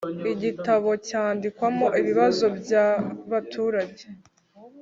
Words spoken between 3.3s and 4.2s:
baturage